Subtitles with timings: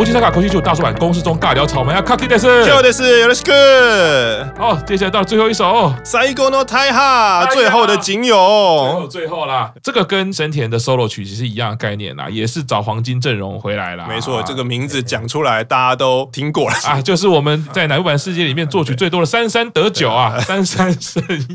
[0.00, 4.50] 无极三卡口气就大叔版公式中尬聊草莓啊，卡基的是，就的是，有的是个。
[4.56, 9.70] 好，接下来到最后一首，最后の太哈，最后的仅有，最后啦。
[9.82, 14.06] 这个跟生田的 solo 曲其实一样的概念啦，也是找黄金阵容回来啦。
[14.08, 21.36] 没错，这个名字讲出来大家都听过了啊，就是我们在乃木坂世界里面作曲最多的三三得九啊，三三圣叶。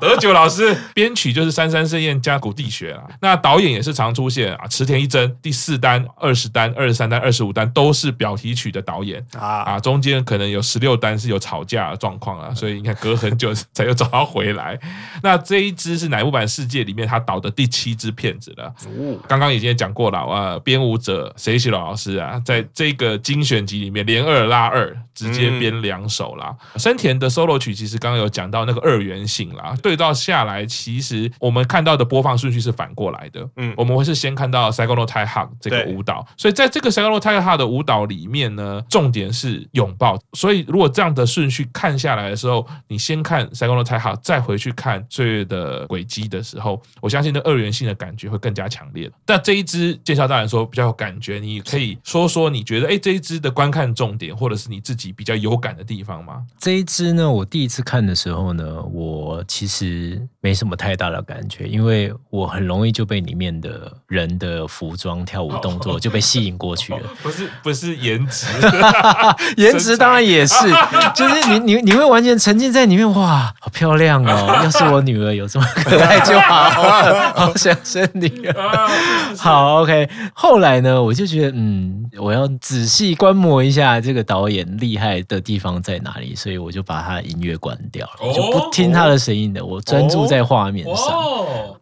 [0.00, 14.78] 德久老师编曲就是三三盛宴加古地学啊，那导演也是常出现啊，池田一真第四单、二十单、二十三单、二十五单都是表题曲的导演啊啊，中间可能有十六单是有吵架的状况啊，所以你看隔很久才又找他回来。
[15.22, 18.72] 那这一支是乃木坂世界里面他导的第七支片子了，
[19.28, 26.56] 刚刚已经讲过了啊，编舞者谁喜老师啊，在这个精选集里面连二拉二，直接编两首啦。
[26.76, 29.50] 森田的 solo 曲其实刚刚有讲到那个二元性。
[29.50, 33.48] 啦，对照下来，其实我们看到的播放顺序是反过来的。
[33.56, 40.18] 嗯，我们会是先看到《Saigo no Tai Hug》这个舞蹈，所以在这个《Saigo no Tai Hug》的舞蹈里面呢，重点是拥抱。
[40.32, 49.10] 所以如果这样的顺序看下来的时候，你先看《Saigo no Tai Hug》，再回去看岁月的轨迹的时候，我相信那二元性的感觉会更加强烈。
[49.24, 56.44] 但这一支介绍大人说比较有感觉，你可以说说你觉得哎，这一支的观看重点，或者是你自己比较有感的地方吗？
[56.58, 59.79] 这一支呢，我第一次看的时候呢，我其实
[60.40, 67.00] 没什么太大的感觉，因为我很容易就被里面的人的服装、跳舞动作就被吸引过去了。
[67.22, 68.46] 不是不是颜值，
[69.56, 70.54] 颜值当然也是，
[71.14, 74.60] 就是你你你会完全沉浸在里面，哇，好漂亮哦！
[74.64, 76.70] 要是我女儿有这么可爱就好，
[77.34, 78.88] 好想生女儿。
[79.36, 80.08] 好，OK。
[80.34, 91.06] 后来呢，我就觉得，嗯，我要仔细观摩一下这个导演厉害的地方在哪里，所以我就把他的音乐关掉了，我就不听他的声音的，我专注在画面上。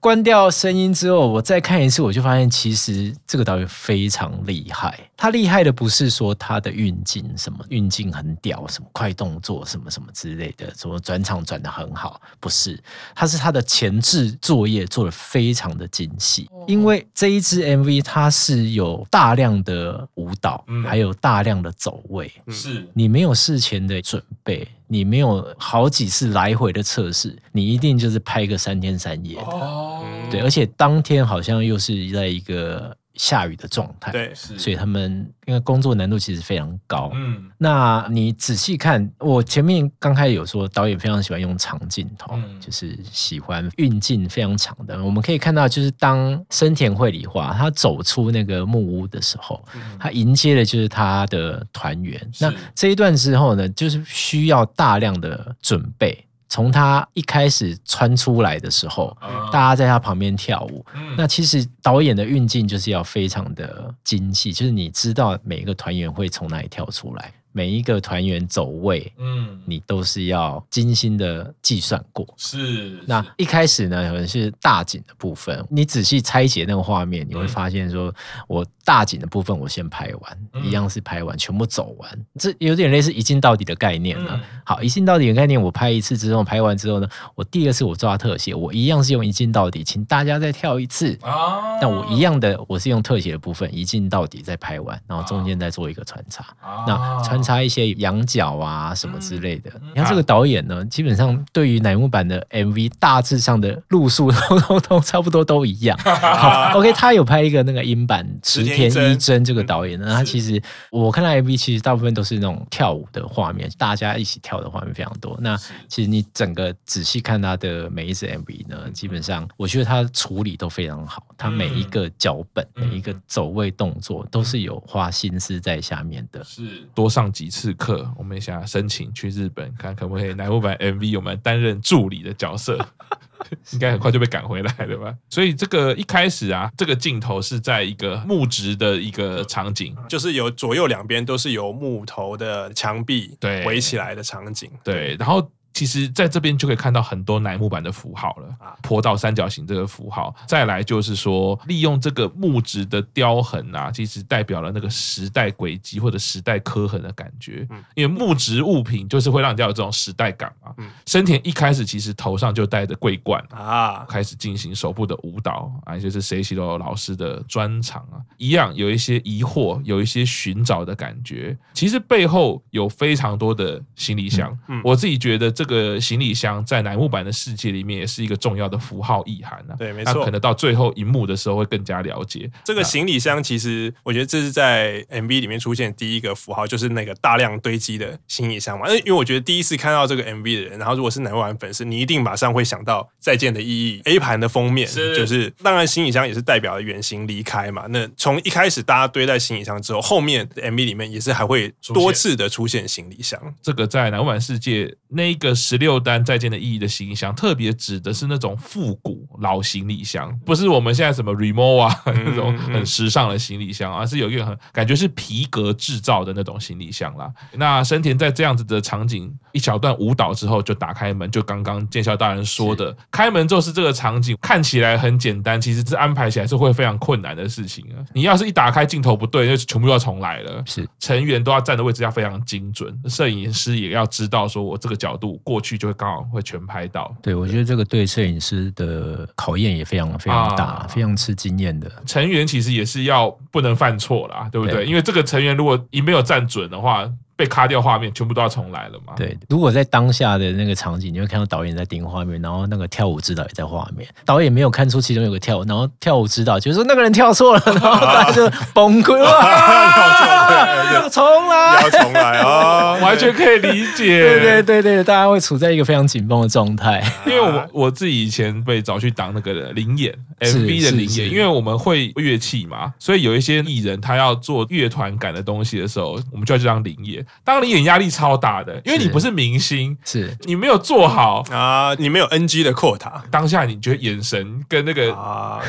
[0.00, 5.07] 关掉声音之后，我再看一次，我就发现其实这个导演非常厉害。
[5.20, 12.80] 他厉害的不是说他的运镜什么运镜很屌，什么快动作什么什么之类的，什么转场转的很好，不是，
[13.16, 16.48] 他是他的前置作业做的非常的精细。
[16.68, 24.68] 因为这一支 MV 它是有大量的舞蹈，还有大量的走位，是你没有事前的准备。
[24.90, 29.42] 你没有好几次来回的测试，你一定就是拍个三天三夜的。
[29.42, 32.96] 哦，对，而且当天好像又是在一个。
[33.18, 37.10] 下雨的状态，对，所以他们因为工作难度其实非常高。
[37.14, 45.04] 嗯，那你仔细看，我前面刚开始有说导演非常喜欢用长镜头，嗯、就是喜欢运镜非常长的。
[45.04, 52.18] 我们可以看到，就是当生田绘里花他走出那个木屋的时候，嗯、他迎接的就是他的团员。
[52.40, 56.24] 那这一段之后呢，就是需要大量的准备。
[56.48, 59.16] 从他一开始穿出来的时候，
[59.52, 60.84] 大家在他旁边跳舞。
[61.16, 67.32] 那其实导演的运镜就是要非常的精细，就是你知道每一个团员会从哪里跳出来。
[67.52, 72.26] 每一个团员走位，嗯，你都是要精心的计算过。
[72.36, 78.14] 是，那一开始呢，可能是大景的部分，你仔细拆解那个画面，你会发现说，
[78.46, 84.40] 我大景的部分我先拍完，一样是拍完，全部走完，这有点类似一镜到底的概念了。
[84.64, 91.18] 好，一镜到底的概念，我拍一次之后，拍完之后呢，我第二次我抓特写，我一样是用一镜到底，请大家再跳一次。
[91.22, 96.44] 啊，那我一样的，我是用特写的部分，一镜到底再拍完，然后中间再做一个穿插。
[96.86, 97.37] 那穿。
[97.42, 99.70] 插一些羊角啊什么之类的。
[99.94, 105.96] 你看这个导演呢，基本上对于乃木坂的 MV 大致上的路数 都都都差不多都一样。
[105.98, 110.60] 好， OK，他有拍一个那个音版池田一真这个导演呢，他其实
[110.90, 115.38] 我看到 MV 其实大部分都是那种跳舞的画面，大家一起跳的画面非常多。
[115.40, 115.56] 那
[115.88, 127.27] 其实你整个仔细看他的每一支 MV 呢，基本上我觉得他处理都非常好，他每一个脚本、每一个走位动作都是有花心思在下面的，是多上。
[127.32, 132.78] 几次课，我们想要申请去日本，看可不可以乃木坂 MV 我们担任助理的角色，
[133.72, 135.14] 应该很快就被赶回来了吧？
[135.28, 145.50] 所以这个一开始啊，这个镜头是在一个木质的一个场景，就是有左右两边都是由木头的墙壁对围起来的场景，对，然后。
[145.78, 148.48] 其实在这边就可以看到很多乃木板的符号了，
[148.82, 157.64] 坡道三角形这个符号，再来就是说利用这个木质的雕痕啊，其实代表了那个时代轨迹或者时代刻痕的感觉。
[157.94, 160.74] 因为木质物品就是会让人家有这种时代感嘛。
[161.06, 171.56] 生田一开始其实头上就戴着桂冠啊，开始进行手部的舞蹈啊，就是谁喜罗老师的专场啊，一样有一些疑惑，有一些寻找的感觉。
[171.72, 175.67] 其实背后有非常多的行李箱，我自己觉得这。
[175.68, 179.76] 个行李箱在乃木坂的世界里面也是一个重要的符号意涵啊。
[179.78, 180.24] 对，没错。
[180.24, 183.40] 可能到最后一幕的时候会更加了解这个行李箱。
[183.40, 188.88] 其实我觉得这是在 MV 里面出现第一个符号，就是那个大量堆积的行李箱嘛。
[188.88, 194.00] 因为我觉得第一次看到这个 MV 的人，然后如果是乃木坂粉丝，你一定马上会想到再见的意义。
[194.06, 197.84] A 盘的封面是就是，当然行李箱也是代表了远行离开嘛。
[197.90, 203.38] 那从一开始大家堆在行李箱之后，后面 MV 里面也是还会多次的出现行李箱。
[203.60, 217.30] 这个在乃木坂世界那一个十六单再见的意义的行李箱，特别指的是那种复古老行李箱，不是我们现在什么 Rimowa 啊那种很时尚的行李箱，而是有一个很感觉是皮革制造的那种行李箱啦。
[217.52, 228.04] 那生田在这样子的场景一小段舞蹈之后，就打开门，就刚刚见笑大人说的，开门就是这个场景，看起来很简单，其实这安排起来是会非常困难的事情啊。
[228.12, 230.62] 你要是一打开镜头不对，就全部要重来了。
[230.66, 237.14] 是成员都要站的位置要非常精准，摄影师也要知道说我这个角度过去就会刚好会全拍到。
[237.22, 241.90] 对，我觉得这个对摄影师的考验也非常非常大，啊、非常吃经验的。
[242.06, 244.76] 成员其实也是要不能犯错啦，对不对？
[244.76, 247.10] 对，因为这个成员如果一没有站准的话。
[247.38, 249.12] 被卡掉画面，全部都要重来了嘛？
[249.16, 259.30] 对，如果在当下的那个场景，你会看到导演在盯画面，然后那个跳舞指导也在画面，导演没有看出其中有个跳舞，然后跳舞指导就是说那个人跳错了， 然后大家就崩溃了，
[260.94, 262.94] 要重来，要重来啊！
[263.06, 267.00] 完全可以理解，对对对对，大家会处在一个非常紧绷的状态。
[267.24, 277.24] 因为我我自己以前被找去当那个灵演 MV 的灵演，因为我们会乐器嘛，所以有一些艺人他要做乐团感的东西的时候，我们就要去当灵演。
[277.44, 285.06] 当你演压力超大的，因为你不是明星，是你没有做好啊，你没有 NG 的 quota，当下你觉得眼神跟那个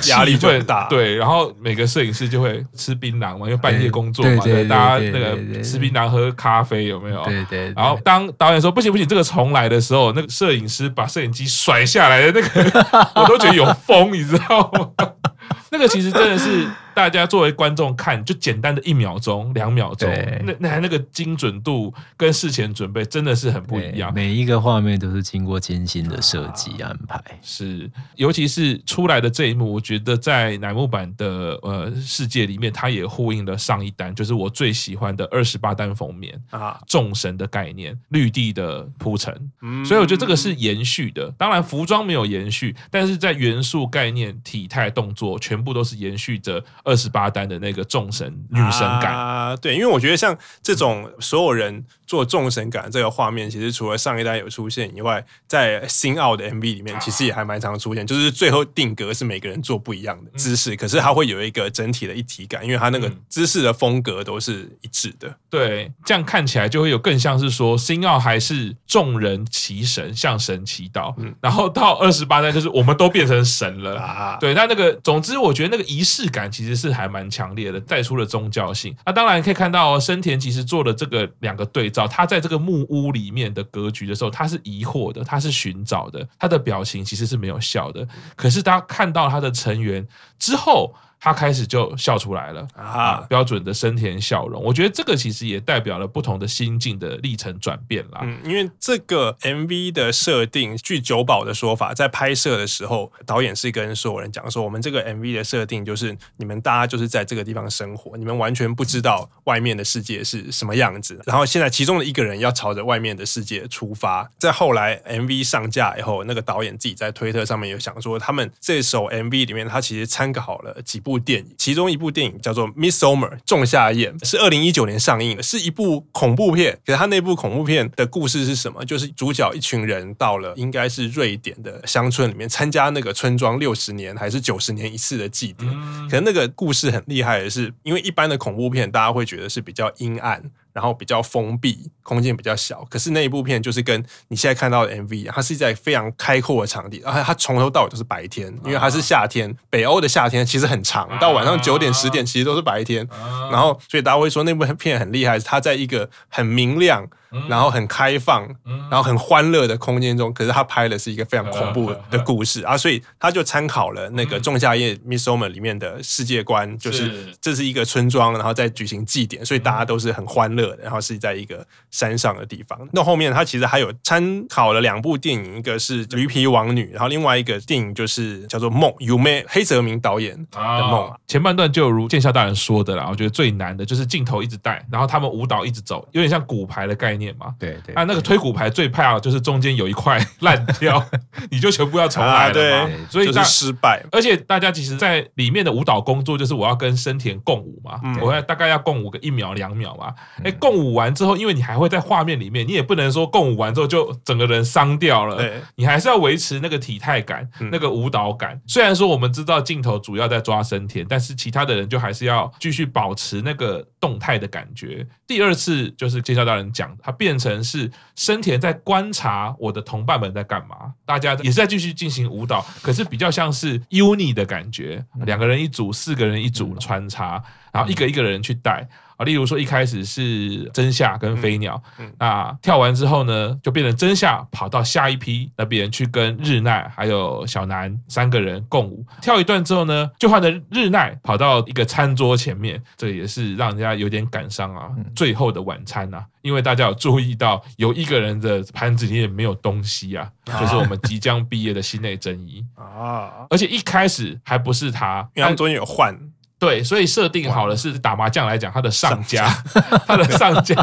[0.08, 7.24] 压力就很大，对，然后每个摄影师就会吃槟榔嘛，因为半夜工作嘛，对，大家那个吃槟榔喝咖啡有没有？
[7.24, 7.74] 对对。
[7.76, 14.90] 然后当导演说不行不行，这个重来的时候，那个摄影师把摄影机甩下来的那个， 我都觉得有风，你知道吗？
[15.72, 16.68] 那个其实真的是。
[16.94, 20.10] 大家作为观众看，就简单的一秒钟、两秒钟，
[20.44, 24.14] 那那那个精准度跟事前准备真的是很不一样。
[24.14, 41.32] 每一个画面都是经过精心的设计安排，啊、是，尤其是出来的这一幕，我觉得在乃木坂的呃世界里面，它也呼应了上一单，就是我最喜欢的二十八单封面啊，众神的概念，绿地的铺陈，嗯、所以我觉得这个是延续的。
[41.38, 46.62] 当然服装没有延续，但是在元素、概念、体态、动作，全部都是延续着。
[46.90, 49.16] 二十八单的那个众神女神感。
[49.16, 58.08] 啊，对，因为我觉得像这种所有人做众神感这个画面，其实除了上一代有出现以外，在新奥的 MV 里面，其实也还蛮常出现。
[58.08, 65.32] 就是最后定格是每个人做不一样的姿势，可是它会有一个整体的一体感，因为它那个姿势的风格都是一致的。
[65.52, 74.38] 对，这样看起来就会有更像是说新奥还是众人齐神向神祈祷，然后到二十八代就是我们都变成神了 啊。
[74.42, 76.80] 对，那那个总之我觉得那个仪式感其实。
[76.80, 78.96] 是还蛮强烈的，带出了宗教性。
[79.06, 81.99] 那当然可以看到，生田其实做了这个两个对照。
[82.00, 88.08] 找他在这个木屋里面的格局的时候，他是疑惑的，他是寻找的，他的表情其实是没有笑的。
[88.36, 90.08] 可是当看到他的成员
[90.38, 90.96] 之后。
[91.20, 94.64] 他开始就笑出来了啊，标准的生田笑容。
[94.64, 98.22] 我觉得这个其实也代表了不同的心境的历程转变啦。
[98.24, 111.20] 嗯，因为这个 MV 的设定，据久保的说法，在拍摄的时候，导演是跟所有人讲说，我们这个 MV 的设定就是你们大家就是在这个地方生活，你们完全不知道外面的世界是什么样子。
[111.26, 114.32] 然后现在其中的一个人要朝着外面的世界出发。
[114.38, 121.09] 在后来 MV 上架以后，那个导演自己在推特上面有想说，他们这首 MV 里面，他其实参考了几部。
[121.10, 126.78] 部电影，其中一部电影叫做《Midsommar》仲夏夜，是二零一九年上映的，是一部恐怖片。
[126.86, 128.86] 可是它那部恐怖片的故事是什么？
[128.86, 135.68] 就是主角一群人到了应该是瑞典的乡村里面参加那个村庄六十年还是九十年一次的祭典。
[136.08, 140.44] 可是那个故事很厉害的是，因为一般的恐怖片大家会觉得是比较阴暗。
[140.80, 142.88] 然后比较封闭，空间比较小。
[142.90, 149.54] 可是那一部片就是跟你现在看到的 MV，它是在非常开阔的场地，而且它从头到尾都是白天，因为它是夏天。
[149.70, 153.06] 北欧的夏天其实很长，到晚上九点十点其实都是白天。
[153.52, 157.06] 然后所以大家会说那部片很厉害，它在一个很明亮。
[157.48, 158.48] 然后很开放，
[158.90, 172.80] 然后很欢乐的空间中，可是他拍的是一个非常恐怖的故事啊，所以他就参考了那个《仲夏夜》Midsommar 里面的世界观，就是这是一个村庄，然后在举行祭典，所以大家都是很欢乐的，然后是在一个山上的地方。
[172.92, 181.12] 那后面他其实还有参考了两部电影，一个是《驴皮王女》，然后另外一个电影就是叫做《梦》，Yume 黑泽明导演的梦。
[181.28, 187.19] 前半段就如剑下大人说的啦，我觉得最难的就是镜头一直带，然后他们舞蹈一直走，有点像骨牌的概念。
[187.20, 187.54] 念嘛。
[187.60, 191.06] 对对，啊，那个推骨牌最怕就是中间有一块烂掉，
[191.52, 192.88] 你就全部要重来了嘛。
[192.88, 194.04] 对，所以就是失败。
[194.12, 200.14] 而且大家其实，在里面的舞蹈工作就是我要跟生田共舞嘛，我要大概要共舞个一秒两秒嘛。
[200.44, 205.44] 哎，共舞完之后，因为你还会在画面里面，你也不能说共舞完之后就整个人伤掉了，
[205.76, 208.60] 你还是要维持那个体态感、那个舞蹈感。
[208.68, 215.06] 虽然说我们知道镜头主要在抓生田，但是其他的人就还是要继续保持那个动态的感觉。
[215.26, 227.42] 第二次就是介绍大人讲，他变成是生田在观察我的同伴们在干嘛，大家也是在继续进行舞蹈，可是比较像是 uni 的感觉，两个人一组，四个人一组穿插，
[227.72, 228.88] 然后一个一个人去带。
[229.18, 231.84] 啊，例如说一开始是真夏跟飞鸟，
[232.18, 244.90] 那跳完之后呢，就变成真夏跑到下一批那边去跟日奈还有小南三个人共舞，跳一段之后呢，就换成日奈跑到一个餐桌前面，这也是让人家有点感伤啊。
[245.14, 252.66] 最后的晚餐啊，因为大家有注意到有一个人的盘子里面没有东西啊，就是我们即将毕业的心内真一。
[252.80, 256.18] 啊，而且一开始还不是他，因为他们中间有换。
[256.60, 259.48] 对，所以设定好了是打麻将来讲，他的上家，
[260.06, 260.76] 他的上家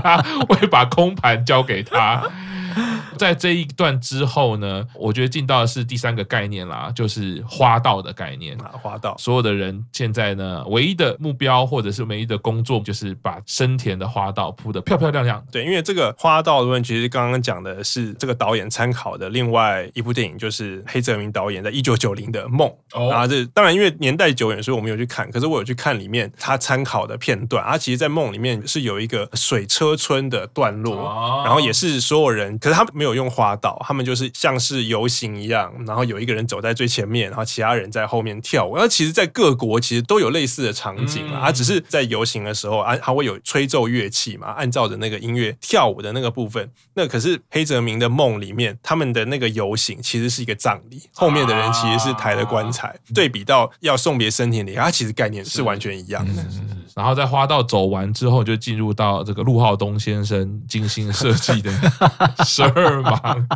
[0.49, 2.25] 会把空盘交给他。
[3.17, 8.57] 在这一段之后呢，我觉得进到的是第三个概念啦，就是花道的概念。
[8.83, 15.45] 花道，所有的人现在呢，唯一的目标或者是唯一的工作，就是把生田的花道铺得漂漂亮亮。
[15.51, 22.69] 对，因为这个花道的问题，其实刚刚讲的是这个导演参考的另外一部电影，就是黑泽明导演在一九九零的《梦》。
[22.93, 25.31] 哦，然后这当然因为年代久远，所以我没有去看。
[25.31, 27.65] 可是我有去看里面他参考的片段。
[27.65, 38.77] 啊，其实，在《梦》里面是有一个水车村的段落，哦、然后也是所有人，可是他没有用花道，他们就是像是游行一样，然后有一个人走在最前面，然后其他人在后面跳舞。
[38.77, 46.69] 那其实，在各国其实都有类似的场景啊，他只是在游行的时候，啊，还会有吹奏乐器嘛，按照着那个音乐跳舞的那个部分。
[46.95, 52.99] 那可是黑泽明的梦里面，他们的那个游行其实是一个葬礼，后面的人其实是抬了棺材。
[53.15, 56.45] 对比到要送别生田里，它其实概念是完全一样的。
[56.95, 61.71] 然后在花道走完之后，就进入到这个陆浩东先生精心设计的
[62.45, 63.49] 十二芒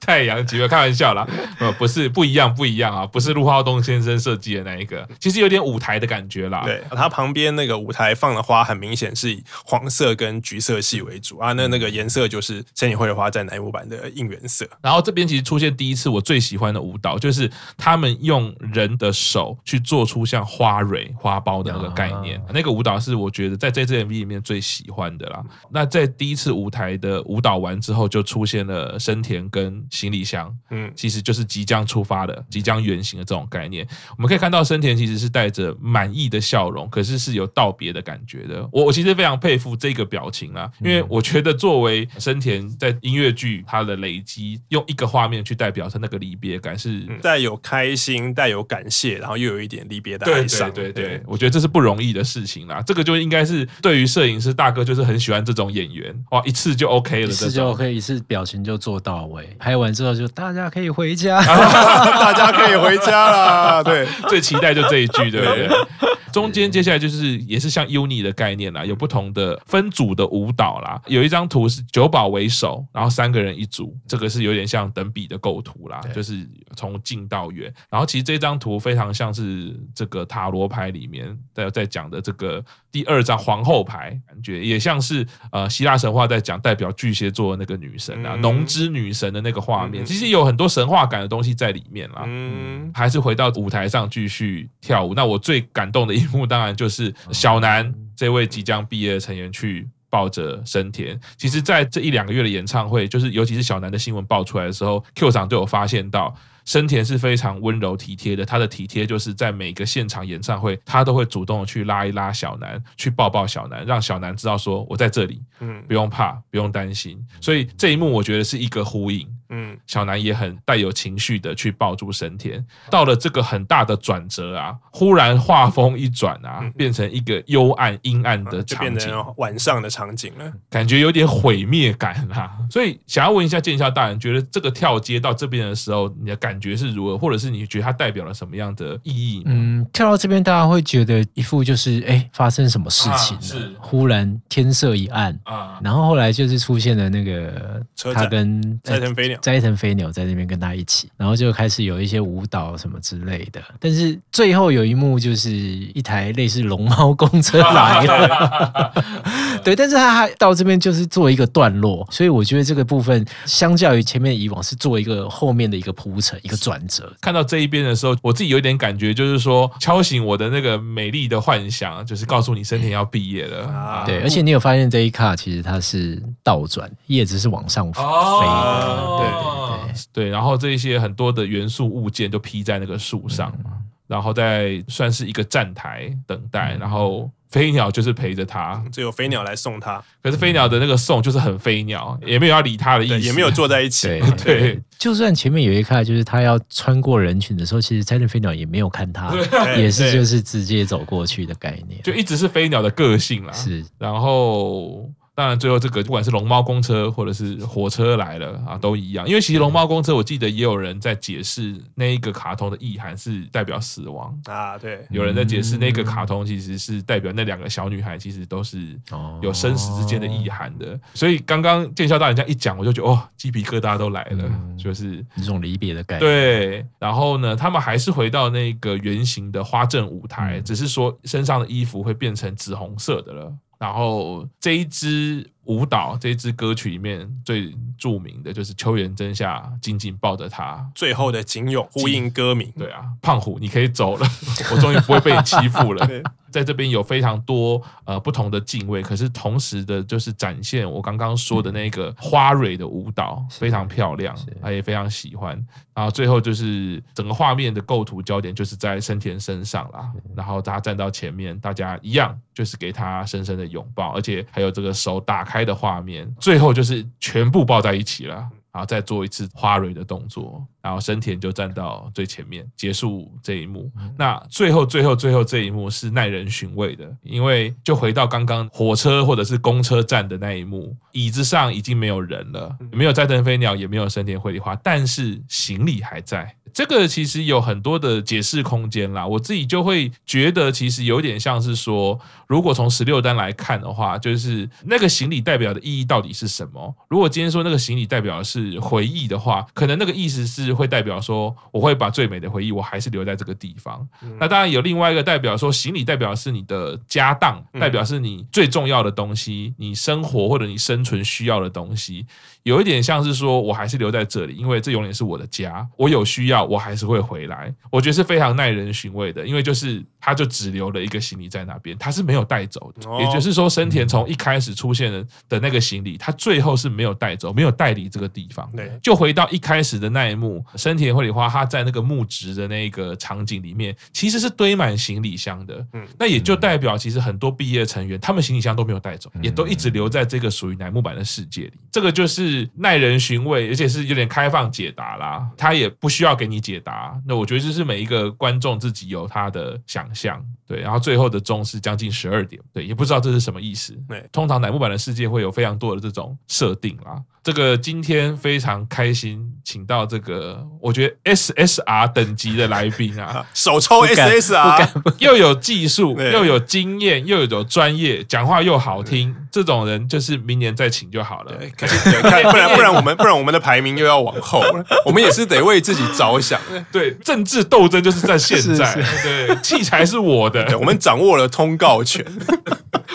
[0.00, 1.26] 太阳级别，开玩笑啦，
[1.58, 6.62] 呃，不是不一样，不一样啊，不是陆浩东先生设计的那一个，其实有点舞台的感觉啦。
[6.64, 14.68] 对，他旁边那个舞台放的花，很明显是以黄色跟橘色系为主啊，那那个颜色就是森田绘的花在南木版的应援色。
[14.80, 22.80] 然后这边其实出现第一次我最喜欢的舞蹈，就是他们用人的手去做出像花蕊、花苞的那个概念，那个舞。
[22.80, 25.44] 舞蹈是我觉得在这支 MV 里面最喜欢的啦。
[25.70, 33.86] 那在第一次舞台的舞蹈完之后，就出现了生田跟行李箱，嗯，其实就是即将出发的、即将远行的这种概念。
[34.16, 38.66] 我们可以看到生田其实是带着满意的笑容，可是是有道别的感觉的。
[38.72, 50.72] 我我其实非常佩服这个表情啊，因为我觉得作为生田在音乐剧它的累积，用一个画面去代表他那个离别感，是带有开心、带有感谢，然后又有一点离别的哀伤。
[50.72, 52.59] 对对对，对，我觉得这是不容易的事情。
[52.68, 63.82] 啊，这个就应该是对于摄影师大哥，就是很喜欢这种演员哇，一次就 OK 了，一次就 OK，一次表情就做到位，拍完之后就大家可以回家， 大家可以回家啦。
[63.82, 65.68] 对，最期待就这一句，对不对？
[66.32, 71.00] 中间接下来就是也是像 uni 的概念啦，有不同的分组的舞蹈啦。
[71.06, 77.72] 有一张图是九保为首，然后三个人一组，这个是有点像等比的构图啦，就是从近到远。
[77.88, 92.24] 然后其实这张图非常像是这个塔罗牌里面在在讲的这个第二张皇后牌，感觉也像是呃希腊神话在讲代表巨蟹座的那个女神啊，农之女神的那个画面，其实有很多神话感的东西在里面啦。
[92.26, 95.14] 嗯，还是回到舞台上继续跳舞。
[95.14, 101.18] 那我最感动的一幕当然就是小南这位即将毕业的成员去抱着生田。
[101.36, 106.34] 其实，在这一两个月的演唱会，就是尤其是小南的新闻爆出来的时候，Q 长都有发现到。
[106.64, 117.18] 生田是非常温柔体贴的，他的体贴就是在每个现场演唱会，他都会主动的去拉一拉小南，去抱抱小南，让小南知道说我在这里，嗯，不用怕，不用担心。
[117.40, 122.64] 所以这一幕我觉得是一个呼应，嗯，小南也很带有情绪的去抱住生田。
[122.90, 132.58] 到了这个很大的转折啊，忽然画风一转啊，变成一个幽暗阴暗的场景，晚上的场景了，感觉有点毁灭感啊。
[132.70, 139.42] 所以想要问一下见笑大人，觉得这个跳接到这边的时候，你的感感觉是如何，或者是你觉得它代表了什么样的意义？
[139.46, 143.40] 嗯，跳到这边，大家会觉得一副就是哎，发生什么事情了？
[143.40, 147.80] 啊、是忽然天色一暗啊，然后后来就是出现了那个
[148.12, 153.62] 他跟斋藤飞鸟，斋藤飞鸟在那边跟他一起，然后就开始有一些舞蹈什么之类的。
[153.78, 158.92] 但是最后有一幕就是一台类似龙猫公车来了，
[159.62, 167.12] 对，但是他还到这边就是做一个段落，所以我觉得这个部分相较于前面以往是做一个后面的一个铺陈，一个转折。
[167.20, 174.04] 看到这一边的时候，我自己有一点感觉，就是说敲醒我的那个美丽的幻想，就是告诉你生田要毕业了啊。
[174.04, 178.08] 对，而且你有发现这一卡其实它是倒转，叶子是往上飞的。
[178.08, 183.70] 哦，对对对，对，然后这一些很多的元素物件就披在那个树上嘛。
[183.72, 183.79] 嗯
[184.10, 190.02] 然后再算是一个站台等待，然后飞鸟就是陪着他，只有飞鸟来送他。
[190.20, 194.08] 可是飞鸟的那个送就是很飞鸟，也没有要理他的意思，也没有坐在一起。
[194.08, 199.32] 对， 对，就算前面有一看，就是他要穿过人群的时候，其实斋藤飞鸟也没有看他，
[199.76, 203.52] 也是就是直接走过去的概念，就一直是飞鸟的个性啦。
[203.52, 205.08] 是，然后。
[205.40, 209.26] 当然，最后这个不管是龙猫公车或者是火车来了啊，都一样。
[209.26, 214.76] 因为其实龙猫公车，我记得也有人在解释那一个卡通的意涵是代表死亡啊。
[214.76, 218.94] 对，有人在解释那个卡通其实是代表那两个小女孩其实都是
[219.40, 221.00] 有生死之间的意涵的。
[221.14, 224.44] 所以刚刚见笑大人这样一讲，我就觉得哦，鸡皮疙瘩都来了，
[224.76, 226.26] 就是一种离别的感觉。
[226.26, 233.50] 对，然后呢，他们还是回到那个圆形的花阵舞台，只是说身上的衣服会变成紫红色的了。
[233.80, 242.72] 然后这一支舞蹈，这一支歌曲里面最著名的就是秋元真夏紧紧抱着他，最后的警勇呼应歌名。
[242.76, 244.26] 对啊，胖虎，你可以走了，
[244.72, 246.08] 我终于不会被你欺负了。
[246.50, 255.54] 在这边有非常多呃不同的敬畏，可是同时的就是展现我刚刚说的那个花蕊的舞蹈，非常漂亮，他也非常喜欢。
[255.94, 268.48] 然后最后就是整个画面的构图焦点就是在生田身上啦，然后他站到前面，大家一样就是给他深深的拥抱，而且还有这个手打开的画面，最后就是全部抱在一起了。
[268.72, 273.90] 然后再做一次花蕊的动作，然后生田就站到最前面结束这一幕。
[274.16, 286.54] 那最后最后最后这一幕是耐人寻味的，因为就回到刚刚火车或者是公车站的那一幕，椅子上已经没有人了，没有斋藤飞鸟，也没有生田绘梨花，但是行李还在。
[286.72, 292.16] 这个其实有很多的解释空间啦，我自己就会觉得，其实有点像是说，
[292.46, 296.94] 如果从十六单来看的话，就是那个行李代表的意义到底是什么？
[297.08, 304.06] 如果今天说那个行李代表的是回忆的话，可能那个意思是会代表说，我会把最美的回忆，我还是留在这个地方。
[304.38, 312.26] 那当然有另外一个代表说，行李代表是你的家当，代表是你最重要的东西，你生活或者你生存需要的东西。
[312.62, 315.86] 有一点像是说，我还是留在这里，因为这永远是我的家。
[315.96, 317.74] 我有需要，我还是会回来。
[317.90, 323.18] 我觉得是非常耐人寻味的，因为就是他就只留了一个行李在那边，他是没有带走的。
[323.18, 328.70] 也就是说，生田从一开始出现的的那个行李，他最后是没有带走，没有带离这个地方。
[328.76, 335.86] 对，就回到一开始的那一幕，生田绘里花他在那个木质的那个场景里面，其实是堆满行李箱的。
[335.92, 341.72] 嗯，那也就代表其实很多毕业成员他们行李箱都没有带走，也都一直留在这个属于乃木坂的世界里。
[341.92, 342.40] 这个就是。
[342.40, 345.46] 是耐人寻味，而且是有点开放解答啦。
[345.58, 347.14] 他也不需要给你解答。
[347.26, 350.42] 那我觉得就是每一个观众自己有他的想象。
[350.66, 353.92] 对，然后最后的钟是将近十二点，对，也不知道这是什么意思。
[354.08, 357.22] 对，通常乃木坂的世界会有非常多的这种设定啦。
[357.42, 360.49] 这个今天非常开心，请到这个
[360.80, 371.52] 我觉得 SSR 等级的来宾啊， 首抽 SSR，又有技术，又有经验，又有专业，讲话又好听，这种人就是明年再请就好了。
[372.50, 376.60] 不然不然我们不然我们的排名又要往后了， 我们也是得为自己着想。
[376.90, 378.94] 对，政治斗争就是在现在。
[379.22, 380.78] 对，器材是我的。
[380.78, 382.24] 我们掌握了通告权，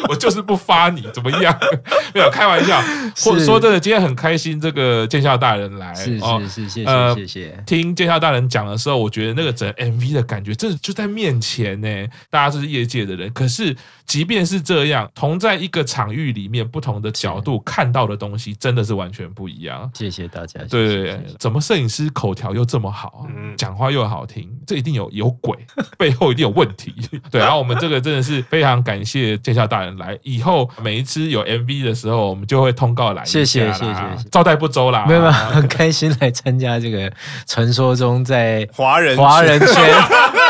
[0.10, 1.58] 我就是不发你怎么样？
[2.13, 2.81] 没有开玩笑，
[3.17, 7.63] 或者说真的，今天很开心，这个见笑大人来，是是是，谢谢、呃、谢谢。
[7.65, 11.88] 听见笑大人讲的时候，我觉得那个整 MV 的感觉，真的就在面前呢。
[12.29, 19.89] 大家都是业界的人，可是即便是这样，同在一个场域里面，不同的角度看到的东西，真的是完全不一样。
[19.93, 20.60] 谢谢大家。
[20.69, 23.27] 对对对，怎么摄影师口条又这么好，
[23.58, 25.58] 讲话又好听，这一定有有鬼，
[25.97, 26.93] 背后一定有问题。
[27.31, 27.39] 对。
[27.41, 33.24] 然后我们这个真的是非常感谢见笑大人来，以后每一次有 MV 的时候，我们就会通告来。
[33.26, 37.12] 谢谢谢谢，招待不周啦，没有没有，很开心来参加这个
[37.45, 39.69] 传说中在华人华人圈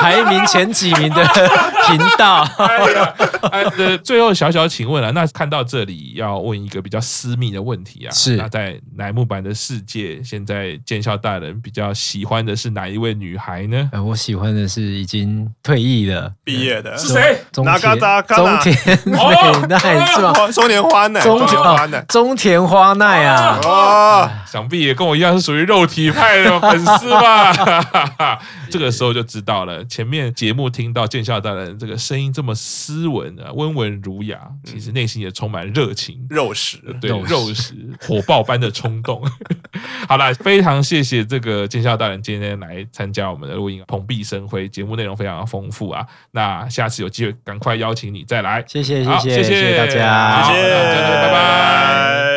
[0.06, 1.24] 排名前几名的
[1.88, 2.48] 频道。
[3.52, 3.64] 哎
[4.04, 13.90] 最后小小请问了，那看到这里要问一个比较私密的问题啊，是那在乃木坂的世界，现在剑校大人比较喜欢的是哪一位女孩呢？
[13.92, 17.42] 呃，我喜欢的是已经退役的，毕业的是谁？
[17.52, 19.18] 中哪嘎达嘎达中田美
[19.68, 20.34] 奈是吧？
[20.52, 23.60] 中田花奈，中田花奈哦，中田花奈啊！
[23.64, 27.52] 哦，想必也跟我一样是属于肉体派的粉丝吧？
[28.70, 29.84] 这个时候就知道了。
[29.96, 36.28] 前面节目听到见笑大人这个声音这么斯文啊，温文儒雅，其实内心也充满热情。
[36.30, 39.24] 肉食，对，肉食火爆般的冲动。
[40.10, 46.06] 好了，非常谢谢这个见笑大人今天来参加我们的录音，蓬荜生辉，节目内容非常的丰富啊。
[46.32, 48.62] 那下次有机会赶快邀请你再来。
[48.68, 52.35] 谢谢谢谢好谢谢谢谢大家，好谢谢，拜拜。